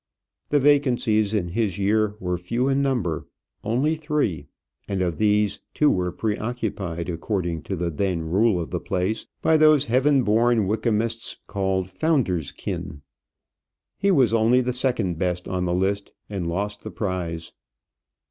[0.49, 3.27] The vacancies in his year were few in number,
[3.63, 4.47] only three,
[4.87, 9.57] and of these two were preoccupied, according to the then rule of the place, by
[9.57, 13.03] those heaven born Wykamists, called founder's kin
[13.99, 17.51] He was only the second best on the list, and lost the prize.